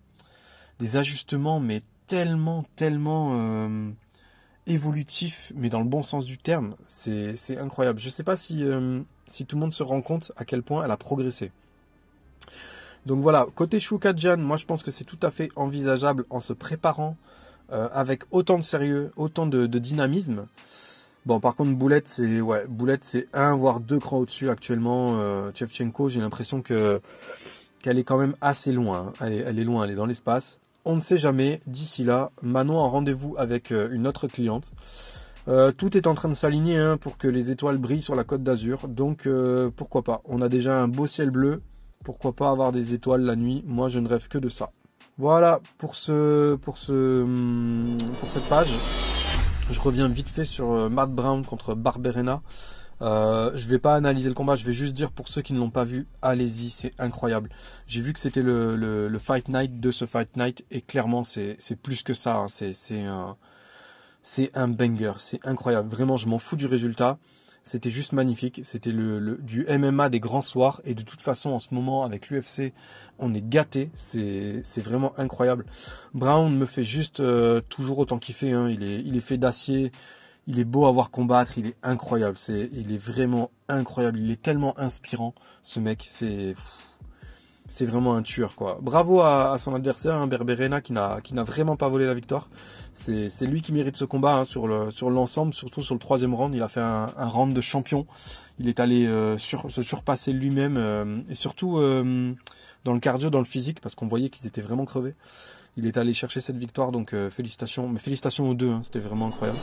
ajustements, 0.95 1.59
mais 1.59 1.81
tellement, 2.07 2.65
tellement 2.75 3.29
euh, 3.33 3.91
évolutif, 4.67 5.53
mais 5.55 5.69
dans 5.69 5.79
le 5.79 5.85
bon 5.85 6.03
sens 6.03 6.25
du 6.25 6.37
terme. 6.37 6.75
C'est 6.87 7.57
incroyable. 7.57 7.99
Je 7.99 8.07
ne 8.07 8.11
sais 8.11 8.23
pas 8.23 8.35
si, 8.35 8.63
euh, 8.63 9.01
si 9.29 9.45
tout 9.45 9.55
le 9.55 9.61
monde 9.61 9.73
se 9.73 9.83
rend 9.83 10.01
compte 10.01 10.31
à 10.37 10.45
quel 10.45 10.63
point 10.63 10.83
elle 10.83 10.91
a 10.91 10.97
progressé. 10.97 11.51
Donc 13.05 13.21
voilà, 13.21 13.47
côté 13.55 13.79
Shukadjan, 13.79 14.37
moi 14.37 14.57
je 14.57 14.65
pense 14.65 14.83
que 14.83 14.91
c'est 14.91 15.03
tout 15.03 15.19
à 15.21 15.31
fait 15.31 15.49
envisageable 15.55 16.25
en 16.29 16.39
se 16.39 16.53
préparant 16.53 17.15
euh, 17.71 17.87
avec 17.93 18.23
autant 18.31 18.57
de 18.57 18.63
sérieux, 18.63 19.11
autant 19.15 19.45
de, 19.45 19.65
dynamisme. 19.67 20.47
Bon, 21.25 21.39
par 21.39 21.55
contre, 21.55 21.71
Boulette, 21.71 22.07
c'est 22.07 23.27
un 23.33 23.55
voire 23.55 23.79
deux 23.79 23.99
crans 23.99 24.19
au-dessus 24.19 24.49
actuellement. 24.49 25.19
Euh, 25.19 25.51
j'ai 25.53 26.19
l'impression 26.19 26.61
que 26.61 27.01
qu'elle 27.81 27.97
est 27.97 28.03
quand 28.03 28.17
même 28.17 28.35
assez 28.41 28.71
loin. 28.73 29.13
Hein. 29.21 29.25
Elle, 29.25 29.33
est, 29.33 29.37
elle 29.37 29.59
est 29.59 29.63
loin, 29.63 29.85
elle 29.85 29.91
est 29.91 29.95
dans 29.95 30.05
l'espace. 30.05 30.59
On 30.83 30.95
ne 30.95 31.01
sait 31.01 31.17
jamais. 31.17 31.61
D'ici 31.67 32.03
là, 32.03 32.31
Manon 32.41 32.83
a 32.83 32.87
rendez-vous 32.87 33.35
avec 33.37 33.71
euh, 33.71 33.89
une 33.91 34.07
autre 34.07 34.27
cliente. 34.27 34.71
Euh, 35.49 35.71
tout 35.71 35.97
est 35.97 36.05
en 36.05 36.13
train 36.13 36.29
de 36.29 36.35
s'aligner 36.35 36.77
hein, 36.77 36.97
pour 36.97 37.17
que 37.17 37.27
les 37.27 37.49
étoiles 37.49 37.79
brillent 37.79 38.03
sur 38.03 38.15
la 38.15 38.23
côte 38.23 38.43
d'Azur. 38.43 38.87
Donc 38.87 39.25
euh, 39.25 39.71
pourquoi 39.75 40.03
pas. 40.03 40.21
On 40.25 40.41
a 40.41 40.49
déjà 40.49 40.79
un 40.79 40.87
beau 40.87 41.07
ciel 41.07 41.31
bleu. 41.31 41.59
Pourquoi 42.05 42.33
pas 42.33 42.51
avoir 42.51 42.71
des 42.71 42.93
étoiles 42.93 43.21
la 43.21 43.35
nuit 43.35 43.63
Moi 43.65 43.89
je 43.89 43.99
ne 43.99 44.07
rêve 44.07 44.27
que 44.27 44.37
de 44.37 44.49
ça. 44.49 44.69
Voilà 45.17 45.59
pour 45.79 45.95
ce 45.95 46.55
pour 46.55 46.77
ce 46.77 47.25
pour 48.19 48.29
cette 48.29 48.47
page. 48.47 48.69
Je 49.71 49.81
reviens 49.81 50.07
vite 50.07 50.29
fait 50.29 50.45
sur 50.45 50.71
euh, 50.71 50.89
Matt 50.89 51.09
Brown 51.09 51.43
contre 51.43 51.73
Barberena. 51.73 52.41
Je 53.01 53.67
vais 53.67 53.79
pas 53.79 53.95
analyser 53.95 54.29
le 54.29 54.35
combat, 54.35 54.55
je 54.55 54.65
vais 54.65 54.73
juste 54.73 54.93
dire 54.93 55.11
pour 55.11 55.29
ceux 55.29 55.41
qui 55.41 55.53
ne 55.53 55.59
l'ont 55.59 55.69
pas 55.69 55.85
vu, 55.85 56.05
allez-y, 56.21 56.69
c'est 56.69 56.93
incroyable. 56.99 57.49
J'ai 57.87 58.01
vu 58.01 58.11
que 58.11 58.19
c'était 58.19 58.41
le, 58.41 58.75
le, 58.75 59.19
Fight 59.19 59.47
Night 59.47 59.79
de 59.79 59.89
ce 59.91 60.05
Fight 60.05 60.35
Night 60.35 60.65
et 60.69 60.81
clairement 60.81 61.23
c'est 61.23 61.57
plus 61.81 62.03
que 62.03 62.13
ça. 62.13 62.35
Hein. 62.35 62.47
C'est 62.49 63.05
un 63.05 63.37
c'est 64.31 64.51
un 64.55 64.67
banger, 64.67 65.13
c'est 65.17 65.39
incroyable. 65.43 65.89
Vraiment, 65.89 66.15
je 66.15 66.27
m'en 66.27 66.37
fous 66.37 66.55
du 66.55 66.67
résultat. 66.67 67.17
C'était 67.63 67.89
juste 67.89 68.13
magnifique. 68.13 68.61
C'était 68.63 68.91
le, 68.91 69.39
du 69.41 69.65
MMA 69.67 70.09
des 70.09 70.19
grands 70.19 70.43
soirs. 70.43 70.81
Et 70.85 70.93
de 70.93 71.01
toute 71.01 71.19
façon, 71.19 71.49
en 71.49 71.59
ce 71.59 71.73
moment, 71.73 72.03
avec 72.03 72.29
l'UFC, 72.29 72.73
on 73.17 73.33
est 73.33 73.41
gâté. 73.41 73.89
C'est, 73.95 74.61
vraiment 74.83 75.17
incroyable. 75.17 75.65
Brown 76.13 76.55
me 76.55 76.67
fait 76.67 76.83
juste 76.83 77.21
euh, 77.21 77.59
toujours 77.69 77.97
autant 77.97 78.19
kiffer. 78.19 78.51
Hein. 78.51 78.69
Il, 78.69 78.83
est, 78.83 79.01
il 79.03 79.17
est 79.17 79.21
fait 79.21 79.39
d'acier. 79.39 79.91
Il 80.45 80.59
est 80.59 80.63
beau 80.63 80.85
à 80.85 80.91
voir 80.91 81.09
combattre. 81.09 81.57
Il 81.57 81.65
est 81.65 81.75
incroyable. 81.81 82.37
C'est, 82.37 82.69
il 82.71 82.93
est 82.93 82.99
vraiment 82.99 83.49
incroyable. 83.67 84.19
Il 84.19 84.29
est 84.29 84.41
tellement 84.43 84.77
inspirant, 84.79 85.33
ce 85.63 85.79
mec. 85.79 86.05
C'est, 86.07 86.53
c'est 87.69 87.85
vraiment 87.85 88.15
un 88.15 88.21
tueur, 88.23 88.55
quoi. 88.55 88.79
Bravo 88.81 89.21
à, 89.21 89.55
son 89.57 89.73
adversaire, 89.73 90.15
hein, 90.15 90.27
Berberena, 90.27 90.81
qui 90.81 90.91
n'a, 90.91 91.19
qui 91.23 91.33
n'a 91.33 91.43
vraiment 91.43 91.77
pas 91.77 91.87
volé 91.87 92.05
la 92.05 92.13
victoire 92.13 92.49
c'est 92.93 93.45
lui 93.45 93.61
qui 93.61 93.71
mérite 93.71 93.95
ce 93.95 94.05
combat 94.05 94.39
hein, 94.39 94.45
sur 94.45 94.67
le 94.67 94.91
sur 94.91 95.09
l'ensemble, 95.09 95.53
surtout 95.53 95.81
sur 95.81 95.95
le 95.95 95.99
troisième 95.99 96.33
round. 96.33 96.53
Il 96.53 96.61
a 96.61 96.69
fait 96.69 96.81
un, 96.81 97.07
un 97.17 97.27
round 97.27 97.53
de 97.53 97.61
champion. 97.61 98.05
Il 98.59 98.67
est 98.67 98.79
allé 98.79 99.05
euh, 99.05 99.37
se 99.37 99.81
surpasser 99.81 100.33
lui-même 100.33 100.75
euh, 100.77 101.17
et 101.29 101.35
surtout 101.35 101.77
euh, 101.77 102.33
dans 102.83 102.93
le 102.93 102.99
cardio, 102.99 103.29
dans 103.29 103.39
le 103.39 103.45
physique, 103.45 103.79
parce 103.79 103.95
qu'on 103.95 104.07
voyait 104.07 104.29
qu'ils 104.29 104.47
étaient 104.47 104.61
vraiment 104.61 104.85
crevés. 104.85 105.15
Il 105.77 105.85
est 105.85 105.97
allé 105.97 106.13
chercher 106.13 106.41
cette 106.41 106.57
victoire, 106.57 106.91
donc 106.91 107.15
félicitations. 107.29 107.87
Mais 107.87 107.99
félicitations 107.99 108.49
aux 108.49 108.53
deux, 108.53 108.69
hein, 108.69 108.81
c'était 108.83 108.99
vraiment 108.99 109.27
incroyable. 109.27 109.59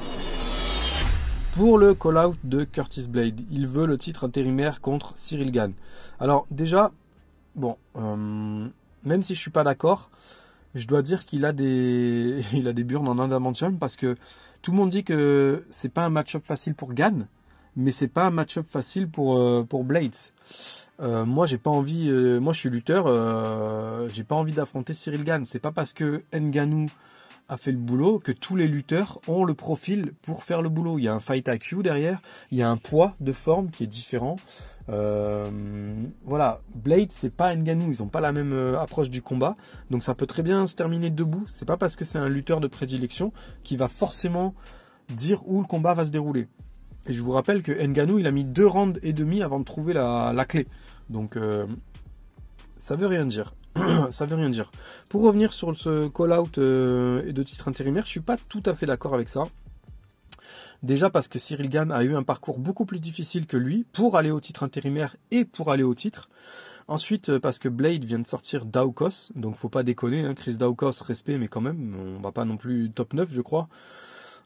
Pour 1.52 1.78
le 1.78 1.94
call-out 1.94 2.36
de 2.44 2.64
Curtis 2.64 3.06
Blade, 3.06 3.40
il 3.50 3.66
veut 3.66 3.86
le 3.86 3.98
titre 3.98 4.24
intérimaire 4.24 4.80
contre 4.80 5.12
Cyril 5.14 5.50
Gann. 5.50 5.72
Alors 6.20 6.46
déjà, 6.50 6.92
bon, 7.56 7.76
même 7.96 9.22
si 9.22 9.34
je 9.34 9.40
suis 9.40 9.50
pas 9.50 9.64
d'accord, 9.64 10.10
je 10.76 10.86
dois 10.86 11.02
dire 11.02 11.24
qu'il 11.24 11.44
a 11.44 11.52
des, 11.52 12.42
il 12.52 12.68
a 12.68 12.72
des 12.72 12.84
burnes 12.84 13.08
en 13.08 13.18
adamantium 13.18 13.78
parce 13.78 13.96
que 13.96 14.16
tout 14.62 14.70
le 14.70 14.76
monde 14.76 14.90
dit 14.90 15.04
que 15.04 15.64
c'est 15.70 15.92
pas 15.92 16.04
un 16.04 16.10
match-up 16.10 16.44
facile 16.44 16.74
pour 16.74 16.92
Gann, 16.92 17.28
mais 17.76 17.90
c'est 17.90 18.08
pas 18.08 18.24
un 18.24 18.30
match-up 18.30 18.66
facile 18.66 19.08
pour, 19.08 19.38
euh, 19.38 19.64
Blades. 19.72 20.14
Euh, 21.00 21.24
moi, 21.24 21.46
j'ai 21.46 21.58
pas 21.58 21.70
envie, 21.70 22.08
euh, 22.08 22.40
moi 22.40 22.52
je 22.52 22.60
suis 22.60 22.70
lutteur, 22.70 23.06
j'ai 24.08 24.24
pas 24.24 24.34
envie 24.34 24.52
d'affronter 24.52 24.94
Cyril 24.94 25.24
Gann. 25.24 25.44
C'est 25.44 25.58
pas 25.60 25.72
parce 25.72 25.92
que 25.92 26.22
Nganou 26.32 26.86
a 27.48 27.56
fait 27.56 27.70
le 27.70 27.78
boulot 27.78 28.18
que 28.18 28.32
tous 28.32 28.56
les 28.56 28.66
lutteurs 28.66 29.20
ont 29.28 29.44
le 29.44 29.54
profil 29.54 30.12
pour 30.22 30.42
faire 30.42 30.62
le 30.62 30.68
boulot. 30.68 30.98
Il 30.98 31.04
y 31.04 31.08
a 31.08 31.14
un 31.14 31.20
fight 31.20 31.48
IQ 31.48 31.82
derrière, 31.82 32.20
il 32.50 32.58
y 32.58 32.62
a 32.62 32.68
un 32.68 32.76
poids 32.76 33.14
de 33.20 33.32
forme 33.32 33.70
qui 33.70 33.84
est 33.84 33.88
différent. 33.88 34.36
Euh, 34.88 35.50
voilà, 36.24 36.60
Blade 36.74 37.08
c'est 37.10 37.34
pas 37.34 37.54
Nganou, 37.54 37.90
ils 37.90 38.02
ont 38.02 38.08
pas 38.08 38.20
la 38.20 38.32
même 38.32 38.52
euh, 38.52 38.80
approche 38.80 39.10
du 39.10 39.20
combat, 39.20 39.56
donc 39.90 40.02
ça 40.02 40.14
peut 40.14 40.26
très 40.26 40.42
bien 40.42 40.66
se 40.66 40.74
terminer 40.74 41.10
debout. 41.10 41.44
C'est 41.48 41.64
pas 41.64 41.76
parce 41.76 41.96
que 41.96 42.04
c'est 42.04 42.18
un 42.18 42.28
lutteur 42.28 42.60
de 42.60 42.68
prédilection 42.68 43.32
qui 43.64 43.76
va 43.76 43.88
forcément 43.88 44.54
dire 45.08 45.42
où 45.46 45.60
le 45.60 45.66
combat 45.66 45.94
va 45.94 46.04
se 46.04 46.10
dérouler. 46.10 46.48
Et 47.06 47.14
je 47.14 47.22
vous 47.22 47.32
rappelle 47.32 47.62
que 47.62 47.72
Nganou 47.72 48.18
il 48.18 48.26
a 48.26 48.30
mis 48.30 48.44
deux 48.44 48.66
rounds 48.66 48.98
et 49.02 49.12
demi 49.12 49.42
avant 49.42 49.58
de 49.58 49.64
trouver 49.64 49.92
la, 49.92 50.44
clé, 50.48 50.66
donc 51.10 51.36
euh, 51.36 51.66
ça 52.78 52.96
veut 52.96 53.06
rien 53.06 53.26
dire. 53.26 53.54
ça 54.10 54.24
veut 54.24 54.36
rien 54.36 54.50
dire. 54.50 54.70
Pour 55.08 55.22
revenir 55.22 55.52
sur 55.52 55.76
ce 55.76 56.08
call-out 56.08 56.58
et 56.58 57.32
de 57.32 57.42
titre 57.42 57.68
intérimaire, 57.68 58.04
je 58.06 58.10
suis 58.10 58.20
pas 58.20 58.36
tout 58.48 58.62
à 58.66 58.74
fait 58.74 58.86
d'accord 58.86 59.14
avec 59.14 59.28
ça. 59.28 59.42
Déjà 60.82 61.10
parce 61.10 61.28
que 61.28 61.38
Cyril 61.38 61.68
Gann 61.68 61.90
a 61.90 62.04
eu 62.04 62.14
un 62.14 62.22
parcours 62.22 62.58
beaucoup 62.58 62.84
plus 62.84 63.00
difficile 63.00 63.46
que 63.46 63.56
lui 63.56 63.84
pour 63.92 64.16
aller 64.16 64.30
au 64.30 64.40
titre 64.40 64.62
intérimaire 64.62 65.16
et 65.30 65.44
pour 65.44 65.70
aller 65.70 65.82
au 65.82 65.94
titre. 65.94 66.28
Ensuite, 66.88 67.30
euh, 67.30 67.40
parce 67.40 67.58
que 67.58 67.68
Blade 67.68 68.04
vient 68.04 68.20
de 68.20 68.26
sortir 68.26 68.64
Daukos, 68.64 69.32
donc 69.34 69.56
faut 69.56 69.68
pas 69.68 69.82
déconner, 69.82 70.20
hein, 70.24 70.34
Chris 70.34 70.56
Daukos, 70.56 71.02
respect, 71.04 71.36
mais 71.36 71.48
quand 71.48 71.60
même, 71.60 71.96
on 72.16 72.20
va 72.20 72.30
pas 72.30 72.44
non 72.44 72.56
plus 72.56 72.90
top 72.90 73.12
9, 73.12 73.28
je 73.32 73.40
crois. 73.40 73.68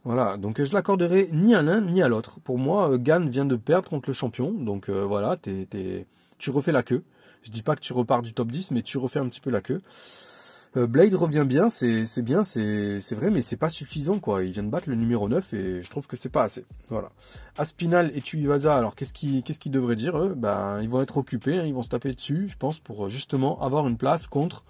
Voilà, 0.05 0.39
donc 0.39 0.63
je 0.63 0.73
l'accorderai 0.73 1.29
ni 1.33 1.55
à 1.55 1.61
l'un 1.61 1.83
ni 1.83 2.01
à 2.01 2.09
l'autre. 2.09 2.41
Pour 2.41 2.57
moi, 2.57 2.93
euh, 2.93 2.99
Gann 2.99 3.29
vient 3.29 3.45
de 3.45 3.57
perdre 3.57 3.91
contre 3.91 4.09
le 4.09 4.15
champion, 4.15 4.53
donc 4.53 4.89
euh, 4.89 5.05
voilà, 5.05 5.37
tu 6.39 6.51
refais 6.51 6.73
la 6.73 6.83
queue. 6.83 7.05
Je 7.43 7.51
dis 7.51 7.63
pas 7.63 7.77
que 7.77 7.81
tu 7.81 7.93
repars 7.93 8.23
du 8.23 8.33
top 8.33 8.51
10, 8.51 8.71
mais 8.71 8.83
tu 8.83 8.97
refais 8.97 9.19
un 9.19 9.29
petit 9.29 9.41
peu 9.41 9.51
la 9.51 9.61
queue. 9.61 9.83
Euh, 10.77 10.87
Blade 10.87 11.15
revient 11.15 11.45
bien, 11.45 11.69
c'est 11.69 12.23
bien, 12.23 12.45
c'est 12.45 13.15
vrai, 13.15 13.31
mais 13.31 13.43
c'est 13.43 13.57
pas 13.57 13.71
suffisant 13.71 14.21
quoi. 14.21 14.45
Il 14.45 14.53
vient 14.53 14.63
de 14.63 14.69
battre 14.69 14.89
le 14.89 14.95
numéro 14.95 15.29
9 15.29 15.53
et 15.55 15.83
je 15.83 15.91
trouve 15.91 16.07
que 16.07 16.17
c'est 16.17 16.29
pas 16.29 16.45
assez. 16.45 16.65
Voilà. 16.89 17.11
Aspinal 17.59 18.13
et 18.15 18.23
Tuivasa, 18.23 18.77
alors 18.77 18.95
qu'est-ce 18.95 19.13
qu'ils 19.13 19.73
devraient 19.73 19.97
dire 19.97 20.17
eux? 20.17 20.35
Ben 20.37 20.81
ils 20.81 20.89
vont 20.89 21.03
être 21.03 21.17
occupés, 21.17 21.59
hein, 21.59 21.65
ils 21.65 21.75
vont 21.75 21.83
se 21.83 21.89
taper 21.89 22.15
dessus, 22.15 22.49
je 22.49 22.57
pense, 22.57 22.79
pour 22.79 23.09
justement 23.09 23.61
avoir 23.63 23.89
une 23.89 23.97
place 23.97 24.29
contre. 24.29 24.65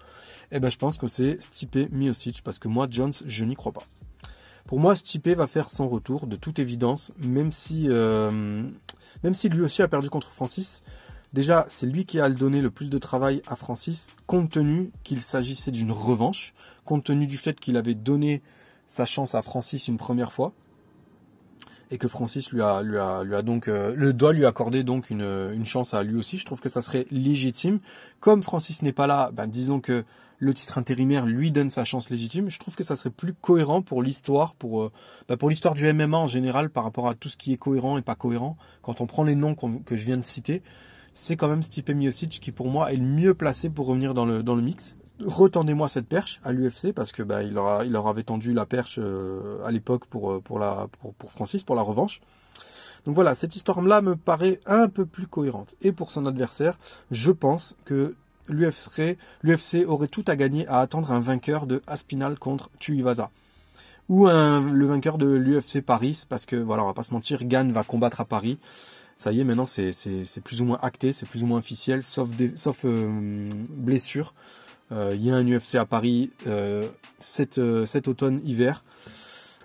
Eh 0.51 0.59
ben 0.59 0.71
je 0.71 0.77
pense 0.77 0.97
que 0.97 1.07
c'est 1.07 1.39
Stipe 1.41 1.91
Miocic 1.91 2.41
parce 2.43 2.57
que 2.57 2.67
moi 2.67 2.87
Jones, 2.89 3.13
je 3.25 3.45
n'y 3.45 3.55
crois 3.55 3.71
pas. 3.71 3.83
Pour 4.65 4.79
moi, 4.79 4.95
Stipe 4.95 5.27
va 5.27 5.47
faire 5.47 5.69
son 5.69 5.87
retour 5.87 6.27
de 6.27 6.35
toute 6.35 6.57
évidence, 6.57 7.13
même 7.23 7.51
si 7.51 7.87
euh, 7.89 8.63
même 9.23 9.33
si 9.33 9.49
lui 9.49 9.61
aussi 9.61 9.81
a 9.81 9.87
perdu 9.87 10.09
contre 10.09 10.31
Francis. 10.31 10.81
Déjà, 11.33 11.65
c'est 11.69 11.87
lui 11.87 12.05
qui 12.05 12.19
a 12.19 12.29
donné 12.29 12.61
le 12.61 12.69
plus 12.69 12.89
de 12.89 12.97
travail 12.97 13.41
à 13.47 13.55
Francis, 13.55 14.11
compte 14.27 14.51
tenu 14.51 14.91
qu'il 15.03 15.21
s'agissait 15.21 15.71
d'une 15.71 15.91
revanche, 15.91 16.53
compte 16.83 17.05
tenu 17.05 17.25
du 17.25 17.37
fait 17.37 17.59
qu'il 17.59 17.77
avait 17.77 17.95
donné 17.95 18.41
sa 18.85 19.05
chance 19.05 19.33
à 19.33 19.41
Francis 19.41 19.87
une 19.87 19.97
première 19.97 20.33
fois, 20.33 20.51
et 21.89 21.97
que 21.97 22.07
Francis 22.07 22.51
lui 22.51 22.61
a, 22.61 22.83
donc 23.43 23.67
euh, 23.67 23.93
le 23.95 24.13
doit 24.13 24.33
lui 24.33 24.45
accorder 24.45 24.83
donc 24.83 25.09
une, 25.09 25.51
une, 25.53 25.65
chance 25.65 25.93
à 25.93 26.03
lui 26.03 26.17
aussi. 26.17 26.37
Je 26.37 26.45
trouve 26.45 26.61
que 26.61 26.69
ça 26.69 26.81
serait 26.81 27.05
légitime. 27.11 27.79
Comme 28.21 28.43
Francis 28.43 28.81
n'est 28.81 28.93
pas 28.93 29.07
là, 29.07 29.29
ben, 29.33 29.47
disons 29.47 29.81
que 29.81 30.05
le 30.41 30.53
titre 30.53 30.77
intérimaire 30.77 31.25
lui 31.25 31.51
donne 31.51 31.69
sa 31.69 31.85
chance 31.85 32.09
légitime. 32.09 32.49
Je 32.49 32.59
trouve 32.59 32.75
que 32.75 32.83
ça 32.83 32.95
serait 32.95 33.11
plus 33.11 33.33
cohérent 33.33 33.81
pour 33.81 34.01
l'histoire, 34.01 34.55
pour 34.55 34.83
euh, 34.83 34.91
ben, 35.27 35.37
pour 35.37 35.49
l'histoire 35.49 35.75
du 35.75 35.91
MMA 35.93 36.17
en 36.17 36.27
général 36.27 36.69
par 36.69 36.83
rapport 36.83 37.07
à 37.07 37.13
tout 37.13 37.29
ce 37.29 37.37
qui 37.37 37.53
est 37.53 37.57
cohérent 37.57 37.97
et 37.97 38.01
pas 38.01 38.15
cohérent. 38.15 38.57
Quand 38.81 39.01
on 39.01 39.05
prend 39.05 39.23
les 39.23 39.35
noms 39.35 39.53
que 39.53 39.95
je 39.95 40.05
viens 40.05 40.17
de 40.17 40.23
citer, 40.23 40.63
c'est 41.13 41.35
quand 41.35 41.47
même 41.47 41.63
Stipe 41.63 41.89
Miocic 41.89 42.39
qui 42.41 42.51
pour 42.51 42.69
moi 42.69 42.91
est 42.91 42.97
le 42.97 43.05
mieux 43.05 43.33
placé 43.33 43.69
pour 43.69 43.87
revenir 43.87 44.13
dans 44.13 44.25
le, 44.25 44.43
dans 44.43 44.55
le 44.55 44.61
mix. 44.61 44.97
Retendez-moi 45.23 45.87
cette 45.87 46.07
perche 46.07 46.39
à 46.43 46.51
l'UFC 46.51 46.93
parce 46.93 47.11
que 47.11 47.21
bah, 47.21 47.43
il, 47.43 47.57
aura, 47.57 47.85
il 47.85 47.91
leur 47.91 48.07
avait 48.07 48.23
tendu 48.23 48.53
la 48.53 48.65
perche 48.65 48.97
euh, 48.97 49.63
à 49.65 49.71
l'époque 49.71 50.05
pour, 50.05 50.31
euh, 50.31 50.39
pour, 50.39 50.59
pour, 50.99 51.13
pour 51.13 51.31
Francis, 51.31 51.63
pour 51.63 51.75
la 51.75 51.81
revanche. 51.81 52.21
Donc 53.05 53.15
voilà, 53.15 53.35
cette 53.35 53.55
histoire-là 53.55 54.01
me 54.01 54.15
paraît 54.15 54.59
un 54.65 54.87
peu 54.87 55.05
plus 55.05 55.27
cohérente. 55.27 55.75
Et 55.81 55.91
pour 55.91 56.11
son 56.11 56.25
adversaire, 56.25 56.77
je 57.09 57.31
pense 57.31 57.75
que 57.85 58.15
l'UFC, 58.47 59.17
l'UFC 59.43 59.85
aurait 59.87 60.07
tout 60.07 60.25
à 60.27 60.35
gagner 60.35 60.67
à 60.67 60.79
attendre 60.79 61.11
un 61.11 61.19
vainqueur 61.19 61.65
de 61.65 61.81
Aspinal 61.87 62.37
contre 62.37 62.69
Tuivasa. 62.79 63.31
Ou 64.09 64.27
un, 64.27 64.61
le 64.61 64.85
vainqueur 64.85 65.17
de 65.17 65.27
l'UFC 65.27 65.81
Paris, 65.81 66.25
parce 66.27 66.45
que 66.45 66.55
voilà, 66.55 66.83
on 66.83 66.87
va 66.87 66.93
pas 66.93 67.03
se 67.03 67.13
mentir, 67.13 67.45
Gann 67.45 67.71
va 67.71 67.83
combattre 67.83 68.21
à 68.21 68.25
Paris 68.25 68.59
ça 69.21 69.31
y 69.31 69.39
est, 69.39 69.43
maintenant 69.43 69.67
c'est 69.67 70.41
plus 70.43 70.63
ou 70.63 70.65
moins 70.65 70.79
acté, 70.81 71.13
c'est 71.13 71.29
plus 71.29 71.43
ou 71.43 71.45
moins 71.45 71.59
officiel, 71.59 72.01
sauf, 72.01 72.27
sauf 72.55 72.85
euh, 72.85 73.47
blessure. 73.69 74.33
Euh, 74.91 75.11
il 75.13 75.23
y 75.23 75.29
a 75.29 75.35
un 75.35 75.45
UFC 75.45 75.75
à 75.75 75.85
Paris 75.85 76.31
euh, 76.47 76.87
cet, 77.19 77.59
automne-hiver. 77.59 78.83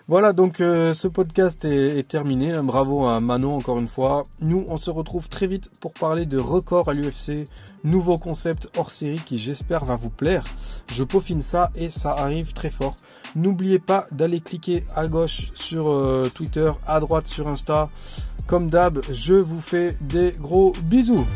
Voilà, 0.08 0.34
donc 0.34 0.58
ce 0.58 1.08
podcast 1.08 1.64
est, 1.64 2.06
terminé. 2.06 2.52
Bravo 2.62 3.06
à 3.06 3.18
Manon 3.20 3.56
encore 3.56 3.78
une 3.78 3.88
fois. 3.88 4.24
Nous, 4.40 4.66
on 4.68 4.76
se 4.76 4.90
retrouve 4.90 5.30
très 5.30 5.46
vite 5.46 5.70
pour 5.80 5.94
parler 5.94 6.26
de 6.26 6.38
record 6.38 6.90
à 6.90 6.92
l'UFC, 6.92 7.44
nouveau 7.82 8.18
concept 8.18 8.68
hors 8.76 8.90
série 8.90 9.20
qui 9.24 9.38
j'espère 9.38 9.86
va 9.86 9.96
vous 9.96 10.10
plaire. 10.10 10.44
Je 10.92 11.02
peaufine 11.02 11.40
ça 11.40 11.70
et 11.76 11.88
ça 11.88 12.12
arrive 12.12 12.52
très 12.52 12.70
fort. 12.70 12.94
N'oubliez 13.34 13.78
pas 13.78 14.06
d'aller 14.12 14.40
cliquer 14.40 14.84
à 14.94 15.08
gauche 15.08 15.50
sur 15.54 16.30
Twitter, 16.34 16.70
à 16.86 17.00
droite 17.00 17.26
sur 17.26 17.48
Insta. 17.48 17.88
Comme 18.46 18.68
d'hab, 18.68 19.00
je 19.12 19.34
vous 19.34 19.60
fais 19.60 19.96
des 20.00 20.30
gros 20.30 20.72
bisous. 20.84 21.26